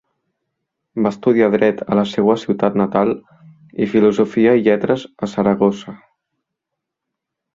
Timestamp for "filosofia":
3.93-4.55